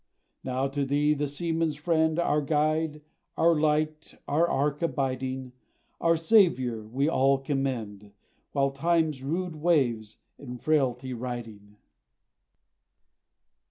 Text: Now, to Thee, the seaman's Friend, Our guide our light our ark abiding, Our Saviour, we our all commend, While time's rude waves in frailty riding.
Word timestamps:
Now, 0.43 0.67
to 0.69 0.83
Thee, 0.83 1.13
the 1.13 1.27
seaman's 1.27 1.75
Friend, 1.75 2.17
Our 2.17 2.41
guide 2.41 3.03
our 3.37 3.53
light 3.59 4.15
our 4.27 4.47
ark 4.49 4.81
abiding, 4.81 5.51
Our 5.99 6.17
Saviour, 6.17 6.87
we 6.87 7.07
our 7.07 7.15
all 7.15 7.37
commend, 7.37 8.11
While 8.51 8.71
time's 8.71 9.21
rude 9.21 9.57
waves 9.57 10.17
in 10.39 10.57
frailty 10.57 11.13
riding. 11.13 11.75